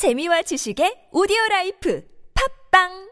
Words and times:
재미와 0.00 0.40
지식의 0.48 1.12
오디오 1.12 1.36
라이프. 1.50 2.00
팝빵 2.32 3.09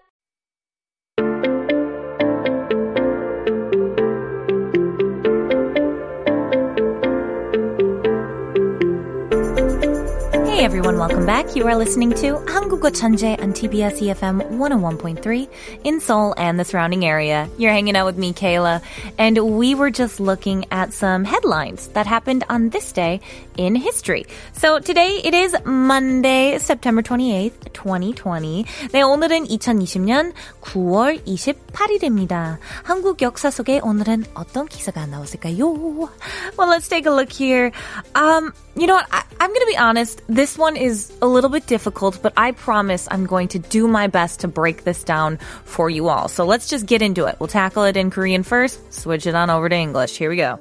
everyone, 10.68 10.98
welcome 10.98 11.26
back. 11.26 11.56
You 11.56 11.68
are 11.68 11.76
listening 11.76 12.12
to 12.22 12.36
한국어 12.46 12.90
천재 12.92 13.38
on 13.42 13.54
TBS 13.54 14.00
EFM 14.00 14.58
101.3 14.58 15.50
in 15.84 16.00
Seoul 16.00 16.34
and 16.38 16.60
the 16.60 16.64
surrounding 16.64 17.06
area. 17.06 17.50
You're 17.58 17.72
hanging 17.72 17.96
out 17.96 18.06
with 18.06 18.18
me, 18.18 18.34
Kayla, 18.34 18.82
and 19.18 19.38
we 19.58 19.76
were 19.76 19.90
just 19.90 20.20
looking 20.20 20.66
at 20.72 20.94
some 20.94 21.26
headlines 21.26 21.88
that 21.90 22.08
happened 22.08 22.46
on 22.50 22.70
this 22.70 22.92
day 22.92 23.20
in 23.58 23.76
history. 23.76 24.26
So 24.54 24.80
today 24.80 25.20
it 25.24 25.34
is 25.34 25.56
Monday, 25.66 26.58
September 26.60 27.02
28th, 27.02 27.74
2020. 27.74 28.66
네, 28.92 29.02
오늘은 29.02 29.48
2020년 29.48 30.34
9월 30.62 31.24
28일입니다. 31.26 32.60
한국 32.84 33.22
역사 33.22 33.50
속에 33.50 33.80
오늘은 33.84 34.26
어떤 34.34 34.68
기사가 34.68 35.06
나왔을까요? 35.08 36.10
Well, 36.58 36.70
let's 36.70 36.88
take 36.88 37.06
a 37.06 37.12
look 37.12 37.32
here. 37.32 37.72
Um, 38.16 38.54
you 38.76 38.88
know 38.88 38.96
what? 38.96 39.08
I, 39.12 39.24
I'm 39.40 39.50
going 39.50 39.60
to 39.60 39.68
be 39.68 39.78
honest. 39.78 40.22
This 40.28 40.57
one 40.58 40.76
is 40.76 41.14
a 41.22 41.28
little 41.28 41.50
bit 41.50 41.68
difficult, 41.68 42.20
but 42.24 42.34
I 42.38 42.52
promise 42.54 43.08
I'm 43.12 43.26
going 43.26 43.50
to 43.50 43.60
do 43.60 43.88
my 43.88 44.08
best 44.08 44.40
to 44.42 44.48
break 44.48 44.84
this 44.84 45.04
down 45.04 45.38
for 45.66 45.90
you 45.90 46.10
all. 46.10 46.28
So 46.28 46.44
let's 46.44 46.68
just 46.68 46.88
get 46.88 47.02
into 47.02 47.26
it. 47.26 47.36
We'll 47.40 47.48
tackle 47.48 47.84
it 47.84 47.98
in 47.98 48.10
Korean 48.10 48.42
first, 48.42 48.82
switch 48.92 49.28
it 49.28 49.36
on 49.36 49.50
over 49.50 49.70
to 49.70 49.76
English. 49.76 50.18
Here 50.18 50.30
we 50.30 50.38
go. 50.38 50.60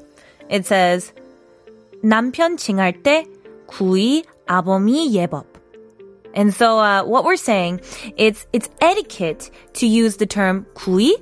It 0.51 0.67
says, 0.67 1.13
남편 2.03 2.59
징할 2.59 3.03
때 3.03 3.27
구이 3.67 4.25
아범이 4.47 5.15
예법. 5.15 5.47
And 6.35 6.53
so, 6.53 6.79
uh, 6.79 7.05
what 7.05 7.25
we're 7.25 7.37
saying, 7.37 7.81
it's, 8.17 8.47
it's 8.53 8.69
etiquette 8.81 9.51
to 9.75 9.87
use 9.87 10.17
the 10.17 10.27
term 10.27 10.67
구이 10.75 11.13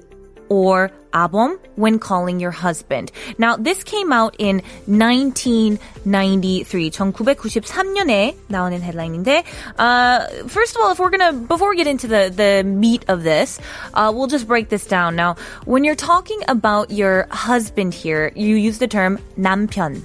or 0.48 0.91
abom 1.14 1.58
when 1.77 1.98
calling 1.98 2.41
your 2.41 2.50
husband. 2.50 3.12
Now, 3.39 3.56
this 3.56 3.84
came 3.84 4.12
out 4.12 4.36
in 4.39 4.62
1993. 4.86 6.91
1993년에 6.91 8.36
나오는 8.48 8.80
headline인데, 8.80 9.44
uh, 9.78 10.27
first 10.48 10.77
of 10.77 10.83
all, 10.83 10.92
if 10.92 10.98
we're 10.98 11.11
gonna, 11.11 11.33
before 11.33 11.70
we 11.70 11.77
get 11.77 11.86
into 11.86 12.08
the, 12.08 12.33
the 12.34 12.64
meat 12.64 13.05
of 13.08 13.22
this, 13.22 13.61
uh, 13.94 14.12
we'll 14.14 14.27
just 14.27 14.47
break 14.47 14.69
this 14.69 14.84
down. 14.86 15.16
Now, 15.16 15.36
when 15.64 15.84
you're 15.84 15.94
talking 15.94 16.41
about 16.48 16.91
your 16.91 17.27
husband 17.30 17.94
here, 17.94 18.33
you 18.34 18.56
use 18.56 18.78
the 18.78 18.89
term 18.89 19.19
남편. 19.36 20.03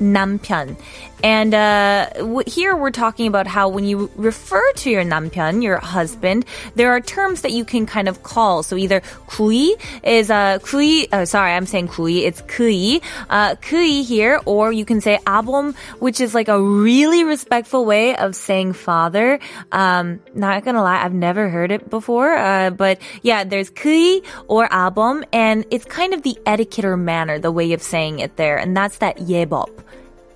남편. 0.00 0.76
And 1.23 1.53
uh, 1.53 2.09
w- 2.15 2.43
here 2.47 2.75
we're 2.75 2.91
talking 2.91 3.27
about 3.27 3.47
how 3.47 3.69
when 3.69 3.85
you 3.85 4.09
refer 4.15 4.71
to 4.73 4.89
your 4.89 5.03
남편, 5.03 5.61
your 5.61 5.77
husband, 5.77 6.45
there 6.75 6.91
are 6.91 7.01
terms 7.01 7.41
that 7.41 7.51
you 7.51 7.65
can 7.65 7.85
kind 7.85 8.07
of 8.07 8.23
call. 8.23 8.63
So 8.63 8.75
either 8.75 9.01
kui 9.27 9.75
is 10.03 10.29
a 10.29 10.33
uh, 10.33 10.59
kui. 10.59 11.07
Oh, 11.13 11.25
sorry, 11.25 11.53
I'm 11.53 11.65
saying 11.65 11.89
kui. 11.89 12.25
It's 12.25 12.41
kui, 12.41 13.01
uh, 13.29 13.55
kui 13.55 14.03
here, 14.03 14.39
or 14.45 14.71
you 14.71 14.85
can 14.85 15.01
say 15.01 15.19
abom, 15.25 15.75
which 15.99 16.19
is 16.19 16.33
like 16.33 16.47
a 16.47 16.61
really 16.61 17.23
respectful 17.23 17.85
way 17.85 18.15
of 18.15 18.35
saying 18.35 18.73
father. 18.73 19.39
Um, 19.71 20.19
not 20.33 20.63
gonna 20.63 20.83
lie, 20.83 21.03
I've 21.03 21.13
never 21.13 21.49
heard 21.49 21.71
it 21.71 21.89
before. 21.89 22.35
Uh, 22.35 22.71
but 22.71 22.99
yeah, 23.21 23.43
there's 23.43 23.69
kui 23.69 24.23
or 24.47 24.67
abom, 24.69 25.23
and 25.31 25.65
it's 25.69 25.85
kind 25.85 26.13
of 26.13 26.23
the 26.23 26.37
etiquette 26.45 26.85
or 26.85 26.97
manner, 26.97 27.39
the 27.39 27.51
way 27.51 27.73
of 27.73 27.81
saying 27.81 28.19
it 28.19 28.37
there, 28.37 28.57
and 28.57 28.75
that's 28.75 28.97
that 28.97 29.17
yebop. 29.17 29.69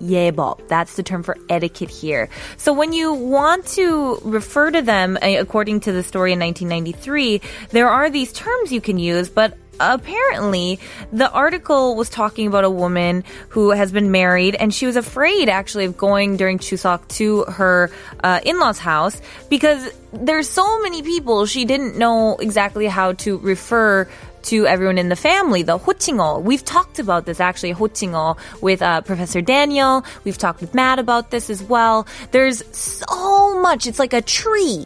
예법. 0.00 0.68
That's 0.68 0.96
the 0.96 1.02
term 1.02 1.22
for 1.22 1.36
etiquette 1.48 1.90
here. 1.90 2.28
So 2.56 2.72
when 2.72 2.92
you 2.92 3.12
want 3.12 3.66
to 3.78 4.18
refer 4.22 4.70
to 4.70 4.82
them, 4.82 5.18
uh, 5.22 5.26
according 5.38 5.80
to 5.80 5.92
the 5.92 6.02
story 6.02 6.32
in 6.32 6.40
1993, 6.40 7.40
there 7.70 7.88
are 7.88 8.10
these 8.10 8.32
terms 8.32 8.72
you 8.72 8.80
can 8.80 8.98
use, 8.98 9.28
but 9.28 9.56
apparently 9.80 10.80
the 11.12 11.30
article 11.30 11.96
was 11.96 12.08
talking 12.08 12.46
about 12.46 12.64
a 12.64 12.70
woman 12.70 13.24
who 13.50 13.70
has 13.70 13.92
been 13.92 14.10
married 14.10 14.54
and 14.54 14.72
she 14.72 14.86
was 14.86 14.96
afraid 14.96 15.48
actually 15.48 15.84
of 15.84 15.96
going 15.96 16.36
during 16.36 16.58
Chuseok 16.58 17.06
to 17.08 17.44
her 17.44 17.90
uh, 18.22 18.40
in-laws 18.44 18.78
house 18.78 19.20
because 19.50 19.92
there's 20.12 20.48
so 20.48 20.82
many 20.82 21.02
people 21.02 21.46
she 21.46 21.64
didn't 21.64 21.96
know 21.96 22.36
exactly 22.36 22.86
how 22.86 23.12
to 23.12 23.38
refer 23.38 24.08
to 24.45 24.65
everyone 24.65 24.97
in 24.97 25.09
the 25.09 25.15
family, 25.15 25.61
the 25.61 25.77
호칭어. 25.77 26.41
We've 26.41 26.65
talked 26.65 26.99
about 26.99 27.25
this 27.25 27.39
actually, 27.39 27.73
호칭어, 27.73 28.37
with 28.61 28.81
uh, 28.81 29.01
Professor 29.01 29.41
Daniel. 29.41 30.03
We've 30.23 30.37
talked 30.37 30.61
with 30.61 30.73
Matt 30.73 30.99
about 30.99 31.31
this 31.31 31.49
as 31.49 31.61
well. 31.63 32.07
There's 32.31 32.63
so 32.75 33.61
much. 33.61 33.87
It's 33.87 33.99
like 33.99 34.13
a 34.13 34.21
tree 34.21 34.85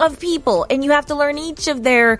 of 0.00 0.20
people 0.20 0.66
and 0.68 0.84
you 0.84 0.90
have 0.90 1.06
to 1.06 1.14
learn 1.14 1.38
each 1.38 1.68
of 1.68 1.82
their 1.82 2.18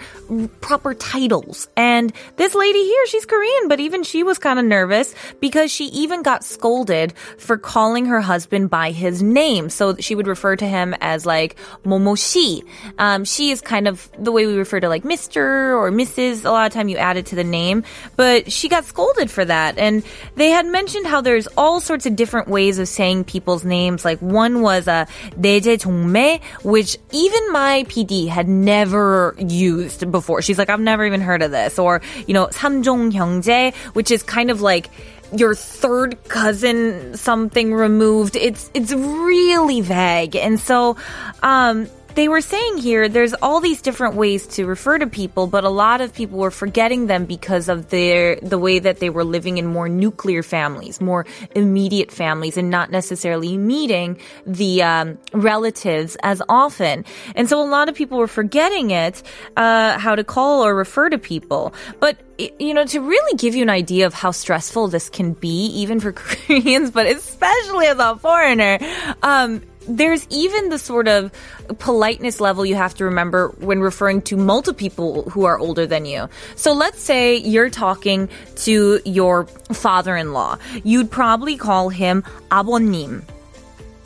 proper 0.60 0.94
titles. 0.94 1.69
And 1.77 2.12
this 2.37 2.54
lady 2.54 2.84
here, 2.84 3.06
she's 3.06 3.27
Korean, 3.27 3.69
but 3.69 3.81
even 3.81 4.03
she 4.03 4.22
was 4.22 4.38
kind 4.38 4.59
of 4.59 4.65
nervous 4.65 5.15
because 5.41 5.71
she 5.71 5.87
even 5.87 6.22
got 6.22 6.44
scolded 6.44 7.12
for 7.38 7.59
calling 7.59 8.06
her 8.06 8.21
husband 8.21 8.71
by 8.71 8.91
his 8.93 9.22
name. 9.22 9.69
So 9.71 9.97
she 9.97 10.15
would 10.15 10.27
refer 10.27 10.56
to 10.56 10.66
him 10.66 10.94
as 11.00 11.27
like 11.27 11.56
Momo 11.84 12.16
Shi. 12.16 12.62
Um, 12.99 13.25
she 13.25 13.50
is 13.50 13.60
kind 13.60 13.88
of 13.88 14.10
the 14.19 14.32
way 14.32 14.47
we 14.47 14.56
refer 14.56 14.81
to 14.81 14.88
like 14.88 15.04
Mr. 15.04 15.77
or 15.77 15.91
Mrs. 15.91 16.44
A 16.44 16.50
lot 16.50 16.66
of 16.66 16.72
time 16.72 16.88
you 16.88 16.97
add 16.97 17.16
it 17.16 17.27
to 17.27 17.37
the 17.37 17.44
name, 17.44 17.84
but 18.16 18.50
she 18.50 18.69
got 18.69 18.84
scolded 18.84 19.31
for 19.31 19.44
that. 19.44 19.78
And 19.78 20.03
they 20.37 20.50
had 20.50 20.66
mentioned 20.66 21.06
how 21.06 21.21
there's 21.21 21.47
all 21.56 21.81
sorts 21.81 22.06
of 22.06 22.16
different 22.16 22.49
ways 22.49 22.78
of 22.78 22.88
saying 22.88 23.25
people's 23.25 23.65
names. 23.65 24.04
Like 24.04 24.21
one 24.21 24.62
was 24.62 24.88
a 24.88 24.93
uh, 24.93 25.06
내제 25.38 25.78
종매, 25.78 26.41
which 26.62 26.97
even 27.12 27.53
my 27.53 27.66
my 27.71 27.84
PD 27.88 28.28
had 28.28 28.49
never 28.49 29.34
used 29.38 30.10
before. 30.10 30.43
She's 30.43 30.59
like, 30.59 30.71
I've 30.71 30.81
never 30.81 31.04
even 31.04 31.21
heard 31.21 31.43
of 31.43 31.50
this. 31.50 31.78
Or, 31.78 32.00
you 32.27 32.34
know, 32.34 32.47
삼종 32.49 33.12
형제, 33.12 33.75
which 33.94 34.10
is 34.10 34.22
kind 34.22 34.50
of 34.50 34.60
like 34.60 34.91
your 35.34 35.54
third 35.54 36.22
cousin 36.28 37.16
something 37.16 37.75
removed. 37.75 38.37
It's 38.37 38.71
it's 38.75 38.93
really 38.93 39.81
vague. 39.81 40.37
And 40.37 40.60
so 40.60 40.97
um 41.43 41.88
they 42.16 42.27
were 42.27 42.41
saying 42.41 42.77
here 42.77 43.07
there's 43.07 43.33
all 43.35 43.59
these 43.59 43.81
different 43.81 44.16
ways 44.16 44.47
to 44.47 44.66
refer 44.66 44.97
to 44.97 45.07
people, 45.07 45.47
but 45.47 45.63
a 45.63 45.69
lot 45.69 46.01
of 46.01 46.13
people 46.13 46.39
were 46.39 46.51
forgetting 46.51 47.07
them 47.07 47.25
because 47.25 47.69
of 47.69 47.89
their 47.89 48.38
the 48.41 48.57
way 48.57 48.79
that 48.79 48.99
they 48.99 49.09
were 49.09 49.23
living 49.23 49.57
in 49.57 49.66
more 49.66 49.89
nuclear 49.89 50.44
families, 50.44 50.99
more 51.01 51.25
immediate 51.55 52.11
families, 52.11 52.57
and 52.57 52.69
not 52.69 52.91
necessarily 52.91 53.57
meeting 53.57 54.19
the 54.45 54.83
um, 54.83 55.17
relatives 55.33 56.17
as 56.23 56.41
often. 56.49 57.05
And 57.35 57.47
so 57.47 57.61
a 57.61 57.67
lot 57.67 57.89
of 57.89 57.95
people 57.95 58.17
were 58.17 58.28
forgetting 58.28 58.91
it, 58.91 59.23
uh, 59.57 59.97
how 59.97 60.16
to 60.16 60.23
call 60.23 60.66
or 60.66 60.75
refer 60.75 61.09
to 61.09 61.17
people. 61.17 61.73
But 61.99 62.17
you 62.59 62.73
know, 62.73 62.85
to 62.85 62.99
really 62.99 63.38
give 63.38 63.55
you 63.55 63.61
an 63.61 63.69
idea 63.69 64.07
of 64.07 64.13
how 64.13 64.31
stressful 64.31 64.88
this 64.88 65.09
can 65.09 65.33
be, 65.33 65.67
even 65.67 65.99
for 65.99 66.11
Koreans, 66.13 66.91
but 66.91 67.05
especially 67.05 67.88
as 67.88 67.99
a 67.99 68.16
foreigner, 68.17 68.79
um, 69.22 69.61
there's 69.88 70.27
even 70.31 70.69
the 70.69 70.78
sort 70.78 71.09
of 71.09 71.31
politeness 71.78 72.41
level 72.41 72.66
you 72.66 72.75
have 72.75 72.94
to 72.94 73.04
remember 73.04 73.49
when 73.59 73.81
referring 73.81 74.22
to 74.22 74.37
multiple 74.37 74.77
people 74.77 75.22
who 75.31 75.44
are 75.44 75.59
older 75.59 75.87
than 75.87 76.04
you. 76.04 76.28
So 76.56 76.72
let's 76.72 77.00
say 77.00 77.37
you're 77.37 77.71
talking 77.71 78.28
to 78.66 79.00
your 79.04 79.47
father-in-law. 79.72 80.59
You'd 80.82 81.10
probably 81.10 81.56
call 81.56 81.88
him 81.88 82.25
아버님. 82.50 83.22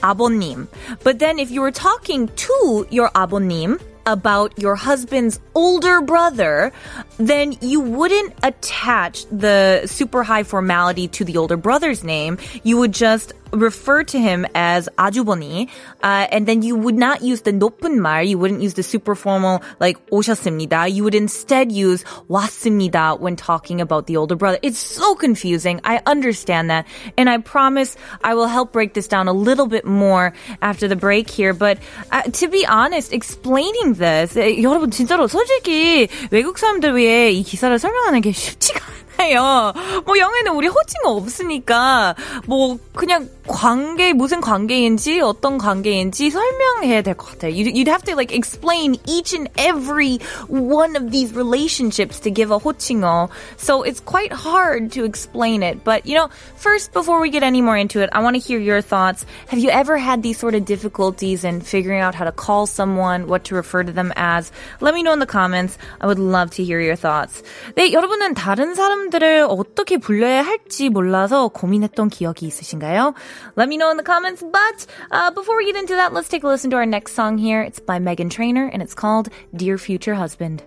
아버님. 0.02 0.68
But 1.02 1.18
then 1.18 1.38
if 1.38 1.50
you 1.50 1.60
were 1.60 1.72
talking 1.72 2.28
to 2.28 2.86
your 2.90 3.10
아버님, 3.10 3.80
about 4.06 4.58
your 4.58 4.74
husband's 4.74 5.40
older 5.54 6.00
brother, 6.00 6.72
then 7.18 7.56
you 7.60 7.80
wouldn't 7.80 8.34
attach 8.42 9.26
the 9.26 9.82
super 9.86 10.22
high 10.22 10.42
formality 10.42 11.06
to 11.08 11.24
the 11.24 11.36
older 11.36 11.56
brother's 11.56 12.02
name. 12.02 12.38
You 12.62 12.78
would 12.78 12.92
just 12.92 13.32
refer 13.54 14.04
to 14.04 14.18
him 14.18 14.46
as 14.54 14.88
아주버니, 14.96 15.68
uh, 16.02 16.26
and 16.30 16.46
then 16.46 16.62
you 16.62 16.76
would 16.76 16.96
not 16.96 17.22
use 17.22 17.42
the 17.42 17.52
높은 17.52 17.98
말. 17.98 18.26
You 18.26 18.38
wouldn't 18.38 18.62
use 18.62 18.74
the 18.74 18.82
super 18.82 19.14
formal 19.14 19.62
like 19.80 19.98
오셨습니다. 20.10 20.88
You 20.94 21.02
would 21.02 21.14
instead 21.14 21.72
use 21.72 22.04
왔습니다 22.28 23.18
when 23.18 23.36
talking 23.36 23.80
about 23.80 24.06
the 24.06 24.16
older 24.16 24.36
brother. 24.36 24.58
It's 24.62 24.78
so 24.78 25.14
confusing. 25.14 25.80
I 25.84 26.00
understand 26.06 26.70
that, 26.70 26.86
and 27.16 27.28
I 27.28 27.38
promise 27.38 27.96
I 28.22 28.34
will 28.34 28.46
help 28.46 28.72
break 28.72 28.94
this 28.94 29.08
down 29.08 29.28
a 29.28 29.32
little 29.32 29.66
bit 29.66 29.84
more 29.84 30.32
after 30.62 30.86
the 30.88 30.96
break 30.96 31.28
here. 31.28 31.52
But 31.52 31.78
uh, 32.12 32.22
to 32.22 32.48
be 32.48 32.66
honest, 32.66 33.12
explaining 33.12 33.94
this, 33.94 34.36
여러분 34.36 34.90
진짜로 34.90 35.26
솔직히 35.26 36.08
외국 36.30 36.58
사람들 36.58 36.96
위해 36.96 37.30
이 37.30 37.42
기사를 37.42 37.76
설명하는 37.78 38.20
게 38.20 38.32
쉽지가 38.32 38.80
않아요. 39.18 39.72
뭐 40.06 40.18
영어에는 40.18 40.52
우리 40.52 40.68
호칭어 40.68 41.10
없으니까 41.10 42.14
뭐 42.46 42.78
그냥 42.94 43.28
관계 43.46 44.12
무슨 44.12 44.40
관계인지 44.40 45.20
어떤 45.20 45.58
관계인지 45.58 46.30
설명해야 46.30 47.02
될 47.02 47.14
것 47.14 47.32
같아요. 47.32 47.52
You'd, 47.52 47.74
you'd 47.74 47.88
have 47.88 48.04
to 48.04 48.14
like 48.14 48.32
explain 48.32 48.96
each 49.06 49.34
and 49.34 49.50
every 49.58 50.18
one 50.48 50.96
of 50.96 51.10
these 51.10 51.34
relationships 51.34 52.20
to 52.20 52.30
give 52.30 52.50
a 52.50 52.58
호칭어. 52.58 53.28
So 53.56 53.82
it's 53.82 54.00
quite 54.00 54.32
hard 54.32 54.92
to 54.92 55.04
explain 55.04 55.62
it. 55.62 55.82
But 55.84 56.06
you 56.06 56.14
know, 56.14 56.28
first 56.56 56.92
before 56.92 57.20
we 57.20 57.30
get 57.30 57.42
any 57.42 57.60
more 57.60 57.76
into 57.76 58.00
it, 58.00 58.10
I 58.12 58.20
want 58.22 58.36
to 58.36 58.40
hear 58.40 58.58
your 58.58 58.80
thoughts. 58.80 59.26
Have 59.48 59.58
you 59.58 59.70
ever 59.70 59.98
had 59.98 60.22
these 60.22 60.38
sort 60.38 60.54
of 60.54 60.64
difficulties 60.64 61.44
in 61.44 61.60
figuring 61.60 62.00
out 62.00 62.14
how 62.14 62.24
to 62.24 62.32
call 62.32 62.66
someone, 62.66 63.26
what 63.26 63.44
to 63.50 63.54
refer 63.54 63.82
to 63.82 63.92
them 63.92 64.12
as? 64.16 64.52
Let 64.80 64.94
me 64.94 65.02
know 65.02 65.12
in 65.12 65.18
the 65.18 65.26
comments. 65.26 65.76
I 66.00 66.06
would 66.06 66.18
love 66.18 66.50
to 66.56 66.64
hear 66.64 66.80
your 66.80 66.96
thoughts. 66.96 67.42
네, 67.76 67.92
여러분은 67.92 68.34
다른 68.34 68.74
사람들을 68.74 69.46
어떻게 69.48 69.98
불러야 69.98 70.42
할지 70.42 70.88
몰라서 70.88 71.48
고민했던 71.48 72.08
기억이 72.08 72.46
있으신가요? 72.46 73.14
Let 73.55 73.69
me 73.69 73.77
know 73.77 73.91
in 73.91 73.97
the 73.97 74.03
comments. 74.03 74.43
But 74.43 74.85
uh, 75.11 75.31
before 75.31 75.57
we 75.57 75.65
get 75.65 75.75
into 75.75 75.95
that, 75.95 76.13
let's 76.13 76.29
take 76.29 76.43
a 76.43 76.47
listen 76.47 76.69
to 76.71 76.77
our 76.77 76.85
next 76.85 77.13
song 77.13 77.37
here. 77.37 77.61
It's 77.61 77.79
by 77.79 77.99
Meghan 77.99 78.29
Trainor 78.29 78.67
and 78.67 78.81
it's 78.81 78.93
called 78.93 79.29
Dear 79.55 79.77
Future 79.77 80.15
Husband. 80.15 80.63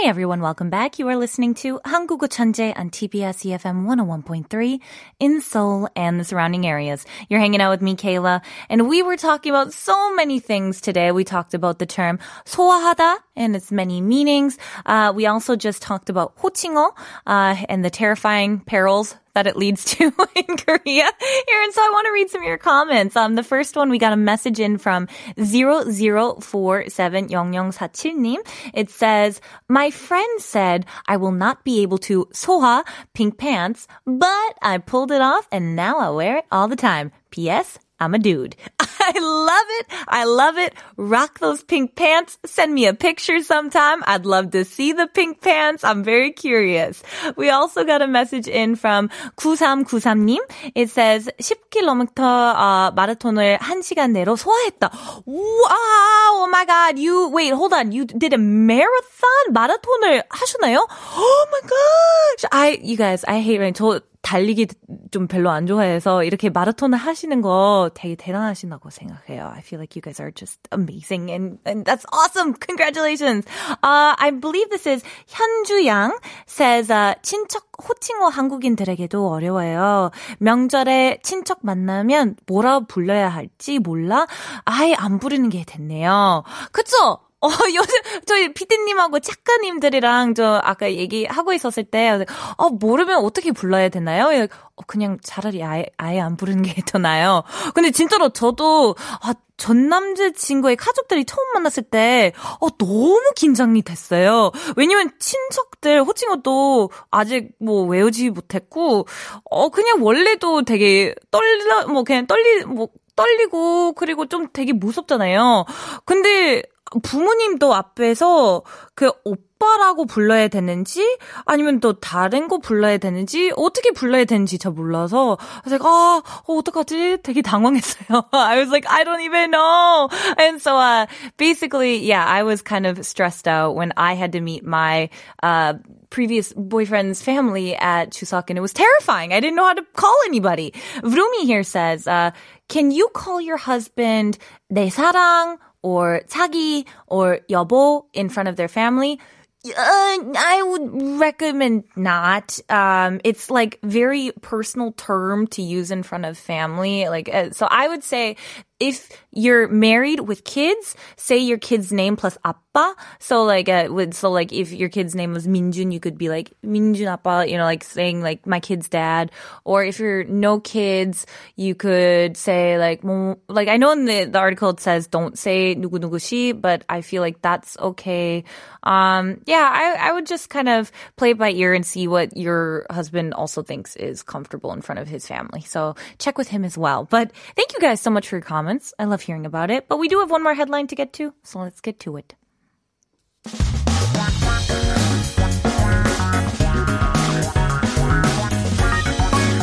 Hey 0.00 0.10
everyone, 0.10 0.42
welcome 0.42 0.68
back. 0.68 0.98
You 0.98 1.08
are 1.08 1.16
listening 1.16 1.54
to 1.62 1.80
한국어 1.84 2.28
천재 2.28 2.74
on 2.76 2.90
TBS 2.90 3.46
EFM 3.46 3.86
101.3 3.86 4.78
in 5.20 5.40
Seoul 5.40 5.88
and 5.96 6.20
the 6.20 6.24
surrounding 6.24 6.66
areas. 6.66 7.06
You're 7.30 7.40
hanging 7.40 7.62
out 7.62 7.70
with 7.70 7.80
me, 7.80 7.96
Kayla, 7.96 8.42
and 8.68 8.88
we 8.88 9.02
were 9.02 9.16
talking 9.16 9.50
about 9.50 9.72
so 9.72 10.14
many 10.14 10.38
things 10.38 10.82
today. 10.82 11.12
We 11.12 11.24
talked 11.24 11.54
about 11.54 11.78
the 11.78 11.86
term 11.86 12.18
소화하다 12.44 13.16
and 13.36 13.56
its 13.56 13.72
many 13.72 14.02
meanings. 14.02 14.58
Uh, 14.84 15.12
we 15.16 15.26
also 15.26 15.56
just 15.56 15.80
talked 15.82 16.10
about 16.10 16.36
호칭어 16.36 16.90
uh, 17.26 17.56
and 17.68 17.82
the 17.82 17.90
terrifying 17.90 18.60
perils 18.60 19.16
that 19.33 19.47
it 19.47 19.55
leads 19.55 19.85
to 19.85 20.05
in 20.35 20.57
Korea. 20.57 21.03
Aaron, 21.03 21.71
so 21.71 21.81
I 21.81 21.89
want 21.91 22.05
to 22.07 22.11
read 22.11 22.29
some 22.29 22.41
of 22.41 22.47
your 22.47 22.57
comments. 22.57 23.15
Um, 23.15 23.35
the 23.35 23.43
first 23.43 23.75
one, 23.75 23.89
we 23.89 23.97
got 23.97 24.11
a 24.13 24.17
message 24.17 24.59
in 24.59 24.77
from 24.77 25.07
00470047님. 25.37 28.37
It 28.73 28.89
says, 28.89 29.41
my 29.67 29.91
friend 29.91 30.41
said 30.41 30.85
I 31.07 31.17
will 31.17 31.31
not 31.31 31.63
be 31.63 31.81
able 31.81 31.97
to 31.99 32.25
soha 32.33 32.83
pink 33.13 33.37
pants, 33.37 33.87
but 34.05 34.57
I 34.61 34.77
pulled 34.77 35.11
it 35.11 35.21
off 35.21 35.47
and 35.51 35.75
now 35.75 35.99
I 35.99 36.09
wear 36.09 36.37
it 36.37 36.45
all 36.51 36.67
the 36.67 36.75
time. 36.75 37.11
P.S. 37.29 37.77
I'm 37.99 38.15
a 38.15 38.19
dude. 38.19 38.55
I 39.00 39.12
love 39.18 39.66
it. 39.80 39.86
I 40.08 40.24
love 40.24 40.58
it. 40.58 40.74
Rock 40.96 41.38
those 41.38 41.62
pink 41.62 41.94
pants. 41.96 42.38
Send 42.44 42.74
me 42.74 42.86
a 42.86 42.94
picture 42.94 43.42
sometime. 43.42 44.02
I'd 44.06 44.26
love 44.26 44.50
to 44.52 44.64
see 44.64 44.92
the 44.92 45.06
pink 45.06 45.40
pants. 45.40 45.84
I'm 45.84 46.02
very 46.04 46.32
curious. 46.32 47.02
We 47.36 47.50
also 47.50 47.84
got 47.84 48.02
a 48.02 48.06
message 48.06 48.48
in 48.48 48.76
from 48.76 49.08
9393님. 49.36 50.38
It 50.74 50.90
says 50.90 51.30
10km 51.40 52.18
uh, 52.18 52.92
마라톤을 52.92 53.58
1시간 53.58 54.12
내로 54.12 54.36
소화했다. 54.36 54.90
Wow! 55.26 56.36
Oh 56.38 56.48
my 56.50 56.64
god. 56.64 56.98
You 56.98 57.28
wait, 57.28 57.50
hold 57.52 57.72
on. 57.72 57.92
You 57.92 58.04
did 58.04 58.32
a 58.32 58.38
marathon 58.38 59.52
마라톤을 59.52 60.22
하셨나요? 60.28 60.86
Oh 61.16 61.46
my 61.50 61.60
gosh. 61.62 62.44
I 62.52 62.78
you 62.82 62.96
guys, 62.96 63.24
I 63.26 63.40
hate 63.40 63.58
running. 63.58 63.74
저 63.74 64.00
달리기 64.21 64.67
좀 65.11 65.27
별로 65.27 65.49
안 65.49 65.65
좋아해서 65.65 66.23
이렇게 66.23 66.49
마라톤을 66.49 66.97
하시는 66.97 67.41
거 67.41 67.89
되게 67.93 68.15
대단하시다고 68.15 68.89
생각해요. 68.89 69.47
I 69.47 69.59
feel 69.59 69.81
like 69.81 69.95
you 69.95 70.01
guys 70.01 70.21
are 70.21 70.31
just 70.33 70.59
amazing 70.71 71.31
and, 71.31 71.57
and 71.65 71.85
that's 71.85 72.05
awesome. 72.13 72.53
Congratulations. 72.53 73.45
Uh, 73.83 74.15
I 74.17 74.31
believe 74.31 74.69
this 74.69 74.87
is 74.87 75.03
현주 75.27 75.85
양 75.87 76.17
says 76.47 76.91
uh, 76.91 77.15
친척 77.21 77.71
호칭어 77.81 78.27
한국인들에게도 78.27 79.29
어려워요. 79.29 80.11
명절에 80.39 81.19
친척 81.23 81.59
만나면 81.63 82.35
뭐라 82.45 82.81
불러야 82.81 83.29
할지 83.29 83.79
몰라 83.79 84.27
아예 84.65 84.93
안 84.93 85.19
부르는 85.19 85.49
게 85.49 85.63
됐네요. 85.65 86.43
그쵸? 86.71 87.19
어, 87.41 87.47
요즘, 87.75 87.95
저희 88.25 88.53
피디님하고 88.53 89.19
작가님들이랑 89.19 90.35
저 90.35 90.61
아까 90.63 90.91
얘기하고 90.91 91.53
있었을 91.53 91.83
때, 91.83 92.23
어, 92.57 92.69
모르면 92.69 93.17
어떻게 93.23 93.51
불러야 93.51 93.89
되나요? 93.89 94.45
어, 94.75 94.83
그냥 94.85 95.17
차라리 95.23 95.63
아예, 95.63 95.85
아예 95.97 96.19
안 96.19 96.37
부르는 96.37 96.61
게 96.61 96.75
더 96.85 96.99
나아요. 96.99 97.43
근데 97.73 97.89
진짜로 97.91 98.29
저도, 98.29 98.95
아, 99.23 99.33
전 99.57 99.89
남자친구의 99.89 100.75
가족들이 100.75 101.25
처음 101.25 101.53
만났을 101.53 101.83
때, 101.83 102.33
어, 102.59 102.69
너무 102.77 103.21
긴장이 103.35 103.81
됐어요. 103.81 104.51
왜냐면 104.75 105.11
친척들 105.19 106.03
호칭어도 106.03 106.89
아직 107.09 107.51
뭐 107.59 107.83
외우지 107.85 108.29
못했고, 108.29 109.07
어, 109.49 109.69
그냥 109.69 110.03
원래도 110.03 110.63
되게 110.63 111.15
떨려, 111.31 111.87
뭐 111.87 112.03
그냥 112.03 112.27
떨리, 112.27 112.65
뭐, 112.65 112.87
떨리고, 113.15 113.93
그리고 113.93 114.25
좀 114.27 114.47
되게 114.51 114.73
무섭잖아요. 114.73 115.65
근데 116.05 116.63
부모님도 117.02 117.74
앞에서 117.74 118.62
그 118.94 119.10
오빠라고 119.24 120.06
불러야 120.06 120.48
되는지 120.48 121.18
아니면 121.44 121.80
또 121.80 121.94
다른 121.94 122.46
거 122.46 122.58
불러야 122.58 122.98
되는지 122.98 123.52
어떻게 123.56 123.90
불러야 123.90 124.24
되는지 124.24 124.58
잘 124.58 124.72
몰라서 124.72 125.36
제가 125.68 125.88
아 125.88 126.22
어, 126.46 126.54
어떡하지 126.54 127.18
되게 127.22 127.42
당황했어요. 127.42 128.28
I 128.32 128.58
was 128.58 128.70
like 128.70 128.86
I 128.88 129.04
don't 129.04 129.20
even 129.20 129.50
know. 129.50 130.08
And 130.38 130.60
so 130.60 130.76
uh, 130.76 131.06
basically 131.36 131.98
yeah 131.98 132.24
I 132.24 132.44
was 132.44 132.62
kind 132.62 132.86
of 132.86 133.04
stressed 133.04 133.48
out 133.48 133.74
when 133.74 133.92
I 133.96 134.14
had 134.14 134.32
to 134.32 134.40
meet 134.40 134.64
my 134.64 135.10
uh, 135.42 135.74
previous 136.10 136.52
boyfriend's 136.52 137.20
family 137.20 137.74
at 137.74 138.12
Chuseok 138.12 138.48
and 138.50 138.58
it 138.58 138.62
was 138.62 138.72
terrifying. 138.72 139.32
I 139.32 139.40
didn't 139.40 139.56
know 139.56 139.66
how 139.66 139.74
to 139.74 139.84
call 139.94 140.16
anybody. 140.26 140.72
Vrumi 141.02 141.44
here 141.44 141.64
says 141.64 142.06
uh, 142.06 142.30
can 142.68 142.92
you 142.92 143.08
call 143.12 143.40
your 143.40 143.58
husband 143.58 144.38
내 144.70 144.88
사랑 144.88 145.58
or 145.82 146.22
자기 146.28 146.84
or 147.06 147.40
여보 147.50 148.06
in 148.12 148.28
front 148.28 148.48
of 148.48 148.56
their 148.56 148.68
family, 148.68 149.18
uh, 149.66 149.72
I 149.74 150.62
would 150.64 151.20
recommend 151.20 151.84
not. 151.96 152.58
Um, 152.68 153.20
it's 153.24 153.50
like 153.50 153.78
very 153.82 154.32
personal 154.40 154.92
term 154.92 155.46
to 155.48 155.62
use 155.62 155.90
in 155.90 156.02
front 156.02 156.24
of 156.24 156.38
family. 156.38 157.08
Like, 157.08 157.28
uh, 157.32 157.50
so 157.50 157.66
I 157.70 157.88
would 157.88 158.04
say 158.04 158.36
if 158.80 159.08
you're 159.32 159.68
married 159.68 160.20
with 160.20 160.44
kids, 160.44 160.96
say 161.16 161.38
your 161.38 161.56
kid's 161.56 161.92
name 161.92 162.16
plus 162.16 162.36
아빠. 162.44 162.94
So 163.18 163.44
like, 163.44 163.68
uh, 163.70 163.88
with, 163.90 164.12
so 164.12 164.30
like 164.30 164.52
if 164.52 164.70
your 164.72 164.90
kid's 164.90 165.14
name 165.14 165.32
was 165.32 165.46
Minjun, 165.46 165.92
you 165.92 166.00
could 166.00 166.18
be 166.18 166.28
like 166.28 166.52
Minjun 166.64 167.08
아빠, 167.08 167.48
you 167.48 167.56
know, 167.56 167.64
like 167.64 167.82
saying 167.82 168.20
like 168.20 168.46
my 168.46 168.60
kid's 168.60 168.88
dad. 168.88 169.32
Or 169.64 169.82
if 169.82 169.98
you're 169.98 170.24
no 170.24 170.60
kids, 170.60 171.24
you 171.56 171.74
could 171.74 172.36
say 172.36 172.76
like, 172.78 173.02
뭐, 173.02 173.38
like 173.48 173.68
I 173.68 173.78
know 173.78 173.92
in 173.92 174.04
the, 174.04 174.24
the 174.24 174.38
article 174.38 174.70
it 174.70 174.80
says 174.80 175.06
don't 175.06 175.38
say 175.38 175.74
누구 175.74 175.98
누구시, 175.98 176.60
but 176.60 176.84
I 176.88 177.00
feel 177.00 177.22
like 177.22 177.40
that's 177.40 177.78
okay. 177.78 178.44
Um, 178.82 179.40
yeah, 179.46 179.68
I, 179.72 180.10
I 180.10 180.12
would 180.12 180.26
just 180.26 180.50
kind 180.50 180.68
of 180.68 180.92
play 181.16 181.30
it 181.30 181.38
by 181.38 181.50
ear 181.50 181.72
and 181.72 181.84
see 181.84 182.06
what 182.06 182.36
your 182.36 182.86
husband 182.90 183.32
also 183.32 183.62
thinks 183.62 183.96
is 183.96 184.22
comfortable 184.22 184.72
in 184.74 184.82
front 184.82 185.00
of 185.00 185.08
his 185.08 185.26
family. 185.26 185.62
So 185.62 185.96
check 186.18 186.36
with 186.36 186.48
him 186.48 186.62
as 186.64 186.76
well. 186.76 187.04
But 187.04 187.32
thank 187.56 187.72
you 187.72 187.80
guys 187.80 188.00
so 188.00 188.10
much 188.10 188.28
for 188.28 188.36
your 188.36 188.42
comments. 188.42 188.66
I 188.70 189.04
love 189.04 189.22
hearing 189.22 189.46
about 189.46 189.70
it. 189.70 189.88
But 189.88 189.98
we 189.98 190.08
do 190.08 190.20
have 190.20 190.30
one 190.30 190.42
more 190.42 190.54
headline 190.54 190.86
to 190.88 190.94
get 190.94 191.12
to, 191.14 191.32
so 191.42 191.60
let's 191.60 191.80
get 191.80 191.98
to 192.00 192.16
it. 192.16 192.34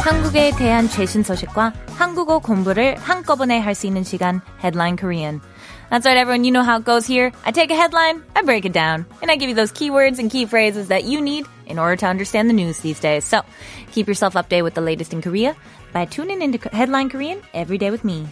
한국에 0.04 0.52
대한 0.58 0.90
최신 0.90 1.24
소식과 1.24 1.74
한국어 1.96 2.40
공부를 2.40 2.98
한꺼번에 2.98 3.60
할 3.60 3.74
수 3.74 3.88
있는 3.88 4.04
시간 4.04 4.42
Headline 4.60 4.98
Korean. 4.98 5.40
That's 5.90 6.06
right, 6.06 6.18
everyone. 6.18 6.44
You 6.44 6.52
know 6.52 6.64
how 6.64 6.80
it 6.80 6.86
goes 6.86 7.06
here. 7.06 7.32
I 7.46 7.52
take 7.52 7.72
a 7.72 7.76
headline, 7.76 8.24
I 8.36 8.42
break 8.42 8.66
it 8.66 8.74
down, 8.74 9.06
and 9.22 9.32
I 9.32 9.38
give 9.38 9.48
you 9.48 9.56
those 9.56 9.72
keywords 9.72 10.20
and 10.20 10.30
key 10.30 10.46
phrases 10.46 10.88
that 10.90 11.04
you 11.06 11.22
need 11.22 11.46
in 11.68 11.80
order 11.80 11.96
to 11.98 12.08
understand 12.08 12.50
the 12.50 12.54
news 12.54 12.80
these 12.80 13.00
days. 13.00 13.24
So 13.26 13.42
keep 13.92 14.08
yourself 14.08 14.34
updated 14.34 14.64
with 14.64 14.74
the 14.74 14.82
latest 14.82 15.14
in 15.14 15.22
Korea 15.22 15.56
by 15.94 16.06
tuning 16.06 16.42
into 16.42 16.58
Headline 16.70 17.10
Korean 17.10 17.42
every 17.54 17.78
day 17.78 17.92
with 17.92 18.04
me. 18.04 18.28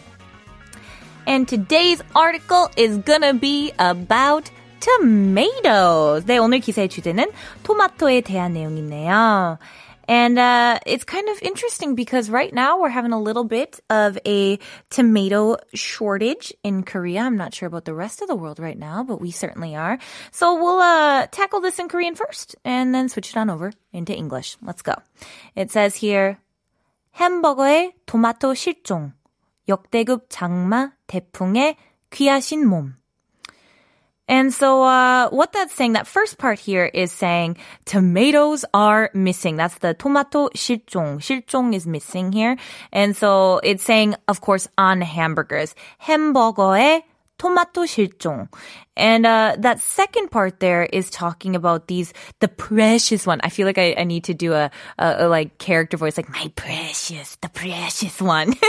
And 1.28 1.48
today's 1.48 2.02
article 2.16 2.70
is 2.76 2.98
gonna 2.98 3.34
be 3.34 3.72
about 3.80 4.50
tomatoes. 4.80 6.26
네, 6.26 6.38
오늘 6.38 6.60
기사의 6.60 6.90
주제는 6.90 7.32
토마토에 7.64 8.22
대한 8.22 8.54
내용이네요. 8.54 9.60
And 10.08 10.38
uh, 10.38 10.80
it's 10.86 11.06
kind 11.06 11.30
of 11.30 11.42
interesting 11.42 11.96
because 11.96 12.30
right 12.30 12.54
now 12.54 12.80
we're 12.82 12.90
having 12.90 13.14
a 13.14 13.22
little 13.22 13.46
bit 13.46 13.80
of 13.90 14.18
a 14.26 14.60
tomato 14.90 15.56
shortage 15.74 16.52
in 16.64 16.84
Korea. 16.84 17.22
I'm 17.22 17.38
not 17.38 17.54
sure 17.54 17.68
about 17.68 17.86
the 17.86 17.94
rest 17.94 18.22
of 18.22 18.28
the 18.28 18.36
world 18.36 18.60
right 18.60 18.78
now, 18.78 19.04
but 19.04 19.22
we 19.22 19.32
certainly 19.32 19.76
are. 19.76 20.00
So 20.32 20.56
we'll 20.56 20.82
uh, 20.82 21.28
tackle 21.28 21.62
this 21.62 21.80
in 21.80 21.88
Korean 21.88 22.16
first 22.16 22.58
and 22.66 22.94
then 22.94 23.08
switch 23.08 23.30
it 23.30 23.38
on 23.38 23.50
over 23.50 23.72
into 23.94 24.14
English. 24.14 24.58
Let's 24.62 24.82
go. 24.82 24.96
It 25.56 25.72
says 25.72 25.96
here, 25.96 26.40
햄버거의 27.16 27.94
토마토 28.06 28.54
실종. 28.54 29.14
역대급 29.68 30.28
장마 30.30 30.92
태풍에 31.08 31.76
귀하신 32.10 32.66
몸. 32.66 32.96
And 34.28 34.54
so, 34.54 34.84
uh, 34.84 35.30
what 35.30 35.52
that's 35.52 35.74
saying, 35.76 35.94
that 35.94 36.08
first 36.08 36.38
part 36.38 36.58
here 36.58 36.86
is 36.86 37.12
saying 37.12 37.58
tomatoes 37.84 38.64
are 38.74 39.10
missing. 39.14 39.58
That's 39.58 39.78
the 39.80 39.94
tomato 39.94 40.48
실종. 40.56 41.20
실종 41.20 41.76
is 41.76 41.86
missing 41.86 42.32
here. 42.32 42.56
And 42.94 43.16
so 43.16 43.60
it's 43.62 43.84
saying, 43.84 44.16
of 44.30 44.40
course, 44.40 44.70
on 44.78 45.02
hamburgers. 45.02 45.76
햄버거에 46.02 47.04
tomato 47.38 47.84
실종. 47.84 48.48
And 48.96 49.26
uh, 49.26 49.58
that 49.60 49.82
second 49.82 50.32
part 50.32 50.62
there 50.62 50.84
is 50.84 51.10
talking 51.10 51.56
about 51.58 51.88
these, 51.88 52.14
the 52.40 52.48
precious 52.48 53.28
one. 53.28 53.42
I 53.44 53.50
feel 53.50 53.66
like 53.68 53.80
I, 53.80 53.96
I 53.98 54.04
need 54.06 54.26
to 54.26 54.34
do 54.34 54.54
a, 54.54 54.72
a, 54.98 55.26
a 55.26 55.28
like 55.28 55.58
character 55.58 55.98
voice, 55.98 56.16
like 56.16 56.30
my 56.30 56.52
precious, 56.56 57.36
the 57.42 57.50
precious 57.50 58.22
one. 58.22 58.54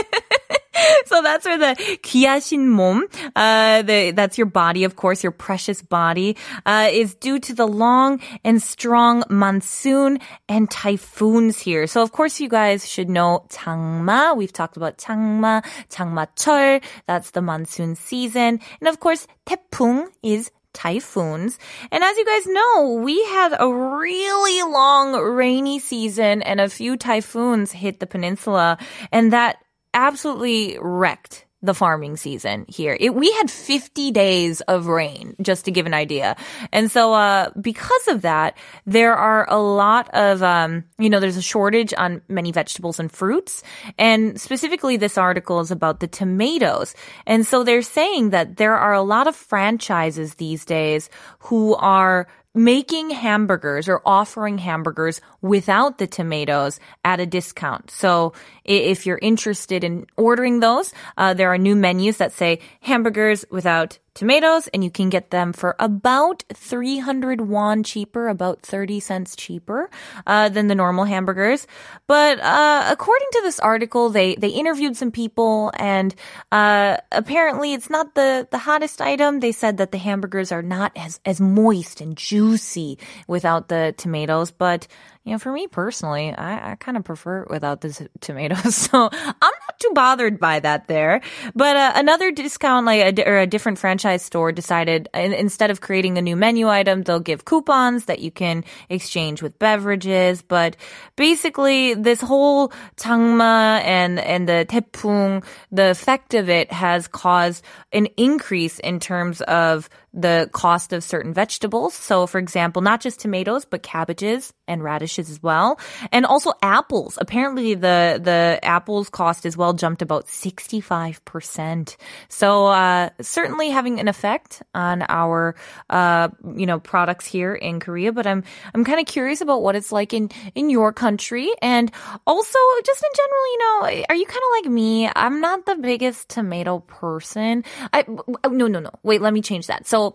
so 1.05 1.21
that's 1.21 1.45
where 1.45 1.57
the 1.57 1.75
귀하신 2.03 2.67
몸, 2.67 3.03
uh, 3.35 3.81
the, 3.81 4.11
that's 4.11 4.37
your 4.37 4.47
body, 4.47 4.83
of 4.83 4.95
course, 4.95 5.23
your 5.23 5.31
precious 5.31 5.81
body, 5.81 6.37
uh, 6.65 6.89
is 6.91 7.15
due 7.15 7.39
to 7.39 7.53
the 7.53 7.67
long 7.67 8.19
and 8.43 8.61
strong 8.61 9.23
monsoon 9.29 10.19
and 10.49 10.69
typhoons 10.69 11.59
here. 11.59 11.87
So 11.87 12.01
of 12.01 12.11
course 12.11 12.39
you 12.39 12.49
guys 12.49 12.89
should 12.89 13.09
know 13.09 13.45
장마. 13.49 14.35
We've 14.35 14.53
talked 14.53 14.77
about 14.77 14.97
장마, 14.97 15.63
장마철. 15.89 16.81
That's 17.07 17.31
the 17.31 17.41
monsoon 17.41 17.95
season. 17.95 18.59
And 18.79 18.87
of 18.87 18.99
course, 18.99 19.27
태풍 19.45 20.07
is 20.21 20.51
typhoons. 20.73 21.59
And 21.91 22.03
as 22.03 22.17
you 22.17 22.25
guys 22.25 22.47
know, 22.47 22.99
we 23.03 23.23
had 23.25 23.55
a 23.57 23.71
really 23.71 24.71
long 24.71 25.13
rainy 25.13 25.79
season 25.79 26.41
and 26.41 26.59
a 26.59 26.69
few 26.69 26.97
typhoons 26.97 27.71
hit 27.71 27.99
the 27.99 28.07
peninsula 28.07 28.77
and 29.11 29.31
that 29.31 29.57
absolutely 29.94 30.78
wrecked 30.80 31.46
the 31.60 31.74
farming 31.74 32.16
season 32.16 32.64
here. 32.68 32.96
It, 32.98 33.14
we 33.14 33.32
had 33.32 33.50
50 33.50 34.12
days 34.12 34.60
of 34.62 34.86
rain, 34.86 35.34
just 35.42 35.64
to 35.64 35.72
give 35.72 35.86
an 35.86 35.94
idea. 35.94 36.36
And 36.72 36.88
so, 36.88 37.12
uh, 37.14 37.50
because 37.60 38.06
of 38.08 38.22
that, 38.22 38.56
there 38.86 39.14
are 39.14 39.44
a 39.50 39.58
lot 39.58 40.08
of, 40.14 40.42
um, 40.42 40.84
you 40.98 41.10
know, 41.10 41.18
there's 41.18 41.36
a 41.36 41.42
shortage 41.42 41.92
on 41.98 42.22
many 42.28 42.52
vegetables 42.52 43.00
and 43.00 43.10
fruits. 43.10 43.64
And 43.98 44.40
specifically, 44.40 44.96
this 44.96 45.18
article 45.18 45.58
is 45.58 45.72
about 45.72 45.98
the 45.98 46.06
tomatoes. 46.06 46.94
And 47.26 47.44
so 47.44 47.64
they're 47.64 47.82
saying 47.82 48.30
that 48.30 48.56
there 48.56 48.76
are 48.76 48.92
a 48.92 49.02
lot 49.02 49.26
of 49.26 49.34
franchises 49.34 50.36
these 50.36 50.64
days 50.64 51.10
who 51.40 51.74
are 51.74 52.28
making 52.58 53.10
hamburgers 53.10 53.88
or 53.88 54.02
offering 54.04 54.58
hamburgers 54.58 55.20
without 55.40 55.98
the 55.98 56.06
tomatoes 56.06 56.80
at 57.04 57.20
a 57.20 57.26
discount. 57.26 57.90
So 57.90 58.32
if 58.64 59.06
you're 59.06 59.18
interested 59.22 59.84
in 59.84 60.06
ordering 60.16 60.60
those, 60.60 60.92
uh, 61.16 61.34
there 61.34 61.52
are 61.52 61.58
new 61.58 61.76
menus 61.76 62.16
that 62.18 62.32
say 62.32 62.58
hamburgers 62.80 63.44
without 63.50 63.98
tomatoes 64.18 64.66
and 64.74 64.82
you 64.82 64.90
can 64.90 65.08
get 65.08 65.30
them 65.30 65.52
for 65.52 65.76
about 65.78 66.42
300 66.52 67.40
won 67.40 67.84
cheaper, 67.84 68.28
about 68.28 68.62
30 68.62 68.98
cents 68.98 69.36
cheaper 69.36 69.88
uh, 70.26 70.48
than 70.48 70.66
the 70.66 70.74
normal 70.74 71.04
hamburgers. 71.04 71.68
But 72.08 72.40
uh, 72.40 72.88
according 72.90 73.28
to 73.32 73.40
this 73.44 73.60
article, 73.60 74.10
they, 74.10 74.34
they 74.34 74.48
interviewed 74.48 74.96
some 74.96 75.12
people 75.12 75.70
and 75.78 76.12
uh, 76.50 76.96
apparently 77.12 77.74
it's 77.74 77.90
not 77.90 78.16
the, 78.16 78.48
the 78.50 78.58
hottest 78.58 79.00
item. 79.00 79.38
They 79.38 79.52
said 79.52 79.76
that 79.76 79.92
the 79.92 79.98
hamburgers 79.98 80.50
are 80.50 80.62
not 80.62 80.90
as, 80.96 81.20
as 81.24 81.40
moist 81.40 82.00
and 82.00 82.16
juicy 82.16 82.98
without 83.28 83.68
the 83.68 83.94
tomatoes, 83.96 84.50
but 84.50 84.88
you 85.28 85.32
know, 85.32 85.38
for 85.38 85.52
me 85.52 85.66
personally, 85.66 86.32
I, 86.32 86.72
I 86.72 86.74
kind 86.76 86.96
of 86.96 87.04
prefer 87.04 87.42
it 87.42 87.50
without 87.50 87.82
the 87.82 88.08
tomatoes. 88.20 88.88
So 88.88 89.10
I'm 89.12 89.52
not 89.77 89.79
too 89.79 89.91
bothered 89.93 90.39
by 90.39 90.59
that 90.59 90.87
there. 90.87 91.21
But 91.55 91.75
uh, 91.75 91.91
another 91.95 92.31
discount, 92.31 92.85
like 92.85 93.19
a, 93.19 93.29
or 93.29 93.39
a 93.39 93.47
different 93.47 93.79
franchise 93.79 94.21
store 94.21 94.51
decided 94.51 95.09
in, 95.13 95.33
instead 95.33 95.71
of 95.71 95.81
creating 95.81 96.17
a 96.17 96.21
new 96.21 96.35
menu 96.35 96.69
item, 96.69 97.03
they'll 97.03 97.19
give 97.19 97.45
coupons 97.45 98.05
that 98.05 98.19
you 98.19 98.31
can 98.31 98.63
exchange 98.89 99.41
with 99.41 99.59
beverages. 99.59 100.41
But 100.41 100.75
basically, 101.15 101.93
this 101.93 102.21
whole 102.21 102.71
장마 102.97 103.81
and, 103.83 104.19
and 104.19 104.47
the 104.47 104.65
태풍, 104.69 105.43
the 105.71 105.91
effect 105.91 106.33
of 106.33 106.49
it 106.49 106.71
has 106.71 107.07
caused 107.07 107.63
an 107.91 108.07
increase 108.17 108.79
in 108.79 108.99
terms 108.99 109.41
of 109.41 109.89
the 110.18 110.50
cost 110.52 110.92
of 110.92 111.04
certain 111.04 111.32
vegetables. 111.32 111.94
So, 111.94 112.26
for 112.26 112.38
example, 112.38 112.82
not 112.82 113.00
just 113.00 113.20
tomatoes, 113.20 113.64
but 113.64 113.82
cabbages 113.82 114.52
and 114.66 114.82
radishes 114.82 115.30
as 115.30 115.42
well. 115.42 115.78
And 116.12 116.26
also 116.26 116.52
apples. 116.60 117.18
Apparently 117.20 117.74
the, 117.74 118.20
the 118.22 118.58
apples 118.62 119.08
cost 119.08 119.46
as 119.46 119.56
well 119.56 119.72
jumped 119.72 120.02
about 120.02 120.26
65%. 120.26 121.96
So, 122.28 122.66
uh, 122.66 123.10
certainly 123.20 123.70
having 123.70 124.00
an 124.00 124.08
effect 124.08 124.62
on 124.74 125.04
our, 125.08 125.54
uh, 125.88 126.28
you 126.56 126.66
know, 126.66 126.80
products 126.80 127.24
here 127.24 127.54
in 127.54 127.78
Korea. 127.80 128.12
But 128.12 128.26
I'm, 128.26 128.42
I'm 128.74 128.84
kind 128.84 129.00
of 129.00 129.06
curious 129.06 129.40
about 129.40 129.62
what 129.62 129.76
it's 129.76 129.92
like 129.92 130.12
in, 130.12 130.30
in 130.54 130.68
your 130.68 130.92
country. 130.92 131.50
And 131.62 131.92
also 132.26 132.58
just 132.84 133.04
in 133.04 133.10
general, 133.14 133.46
you 133.52 133.58
know, 133.58 134.04
are 134.10 134.16
you 134.16 134.26
kind 134.26 134.42
of 134.42 134.64
like 134.64 134.72
me? 134.72 135.10
I'm 135.14 135.40
not 135.40 135.64
the 135.66 135.76
biggest 135.76 136.28
tomato 136.28 136.80
person. 136.80 137.64
I, 137.92 138.04
no, 138.08 138.66
no, 138.66 138.80
no. 138.80 138.90
Wait, 139.04 139.22
let 139.22 139.32
me 139.32 139.42
change 139.42 139.68
that. 139.68 139.86
So 139.86 140.07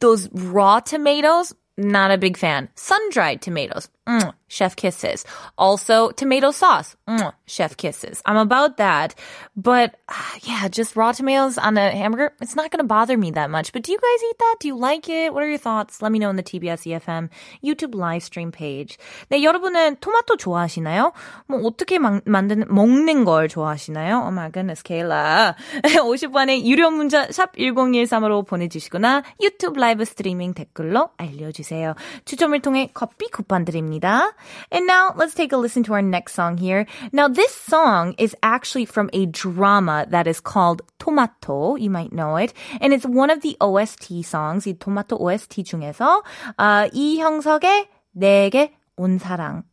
those 0.00 0.28
raw 0.32 0.80
tomatoes, 0.80 1.54
not 1.76 2.10
a 2.10 2.18
big 2.18 2.36
fan. 2.36 2.68
Sun 2.74 3.10
dried 3.10 3.42
tomatoes, 3.42 3.88
mm, 4.06 4.32
chef 4.48 4.74
kisses. 4.76 5.24
Also, 5.56 6.10
tomato 6.10 6.50
sauce, 6.50 6.96
mm, 7.08 7.32
chef 7.46 7.76
kisses. 7.76 8.22
I'm 8.26 8.36
about 8.36 8.76
that. 8.78 9.14
But 9.56 9.96
uh, 10.08 10.14
yeah, 10.42 10.68
just 10.68 10.96
raw 10.96 11.12
tomatoes 11.12 11.58
on 11.58 11.76
a 11.76 11.90
hamburger, 11.90 12.32
it's 12.40 12.56
not 12.56 12.70
going 12.70 12.82
to 12.82 12.86
bother 12.86 13.16
me 13.16 13.30
that 13.32 13.50
much. 13.50 13.72
But 13.72 13.82
do 13.82 13.92
you 13.92 13.98
guys 13.98 14.22
eat 14.28 14.38
that? 14.38 14.56
Do 14.60 14.68
you 14.68 14.76
like 14.76 15.08
it? 15.08 15.32
What 15.32 15.42
are 15.42 15.48
your 15.48 15.58
thoughts? 15.58 16.02
Let 16.02 16.10
me 16.10 16.18
know 16.18 16.30
in 16.30 16.36
the 16.36 16.42
TBS 16.42 16.86
EFM 16.90 17.28
YouTube 17.62 17.94
live 17.94 18.22
stream 18.22 18.50
page. 18.50 18.98
네, 19.30 19.42
여러분은 19.42 19.96
토마토 20.00 20.36
좋아하시나요? 20.36 21.12
뭐 21.46 21.60
어떻게 21.64 21.98
막, 21.98 22.22
만드는 22.24 22.66
먹는 22.68 23.24
걸 23.24 23.48
좋아하시나요? 23.48 24.22
Oh 24.24 24.32
my 24.32 24.50
goodness, 24.50 24.82
Kayla. 24.82 25.54
50번의 25.82 26.64
유료 26.64 26.90
문자 26.90 27.30
샵 27.30 27.54
1013으로 27.56 28.46
보내 28.46 28.68
주시거나 28.68 29.22
유튜브 29.40 29.78
라이브 29.78 30.04
스트리밍 30.04 30.54
댓글로 30.54 31.10
알려 31.16 31.52
주세요. 31.52 31.94
추첨을 32.24 32.60
통해 32.60 32.88
커피 32.92 33.30
쿠폰 33.30 33.64
드립니다. 33.64 33.91
And 33.91 34.87
now 34.87 35.13
let's 35.15 35.33
take 35.33 35.51
a 35.51 35.57
listen 35.57 35.83
to 35.83 35.93
our 35.93 36.01
next 36.01 36.33
song 36.33 36.57
here. 36.57 36.85
Now 37.11 37.27
this 37.27 37.53
song 37.53 38.15
is 38.17 38.35
actually 38.41 38.85
from 38.85 39.09
a 39.13 39.25
drama 39.25 40.05
that 40.09 40.27
is 40.27 40.39
called 40.39 40.81
Tomato. 40.99 41.75
You 41.75 41.89
might 41.89 42.13
know 42.13 42.37
it. 42.37 42.53
And 42.81 42.93
it's 42.93 43.05
one 43.05 43.29
of 43.29 43.41
the 43.41 43.57
OST 43.59 44.23
songs, 44.23 44.65
이 44.65 44.77
토마토 44.77 45.19
OST 45.19 45.63
중에서 45.63 46.23
어, 46.57 46.89
이형석의 46.93 47.89
내게 48.13 48.73
온 48.97 49.19
사랑 49.19 49.63